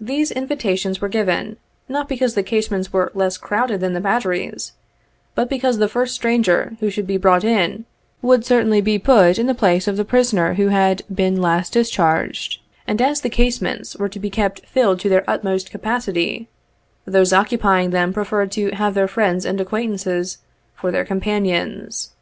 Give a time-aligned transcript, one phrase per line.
[0.00, 4.72] These invitations were given, not because the casemates were less crowded than the batteries,
[5.34, 7.84] but because the first stranger who should be brought in,
[8.22, 12.62] would certainly be put in the place of the prisoner who had been last discharged,
[12.88, 16.48] and, as the casemates were to be kept filled to their utmost capacity,
[17.04, 20.38] those occupying them pre ferred to have their friends and acquaintances
[20.74, 22.12] for their com panions.